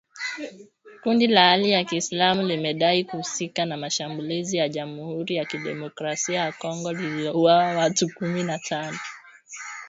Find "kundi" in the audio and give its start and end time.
1.03-1.27